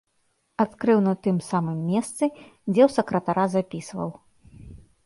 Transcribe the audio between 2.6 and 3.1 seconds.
дзе ў